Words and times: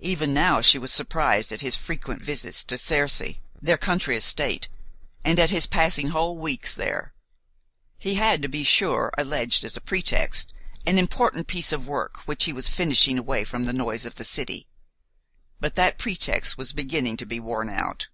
Even 0.00 0.34
now 0.34 0.60
she 0.60 0.78
was 0.78 0.92
surprised 0.92 1.50
at 1.50 1.62
his 1.62 1.74
frequent 1.74 2.20
visits 2.20 2.62
to 2.64 2.76
Cercy, 2.76 3.40
their 3.62 3.78
country 3.78 4.14
estate, 4.14 4.68
and 5.24 5.40
at 5.40 5.48
his 5.48 5.66
passing 5.66 6.08
whole 6.10 6.36
weeks 6.36 6.74
there. 6.74 7.14
He 7.96 8.16
had, 8.16 8.42
to 8.42 8.48
be 8.50 8.62
sure, 8.62 9.10
alleged 9.16 9.64
as 9.64 9.74
a 9.74 9.80
pretext, 9.80 10.52
an 10.86 10.98
important 10.98 11.46
piece 11.46 11.72
of 11.72 11.88
work 11.88 12.18
which 12.28 12.44
he 12.44 12.52
was 12.52 12.68
finishing 12.68 13.16
away 13.18 13.42
from 13.46 13.64
the 13.64 13.72
noise 13.72 14.04
of 14.04 14.16
the 14.16 14.24
city; 14.26 14.66
but 15.60 15.76
that 15.76 15.96
pretext 15.96 16.58
was 16.58 16.74
beginning 16.74 17.16
to 17.16 17.24
be 17.24 17.40
worn 17.40 17.70
out. 17.70 18.08